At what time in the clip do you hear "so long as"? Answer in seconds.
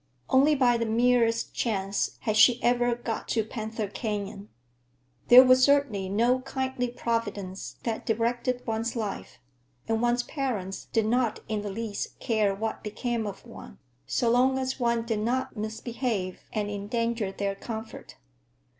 14.07-14.79